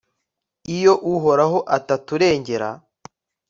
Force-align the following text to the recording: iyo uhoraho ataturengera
iyo 0.75 0.93
uhoraho 1.13 1.59
ataturengera 1.77 2.69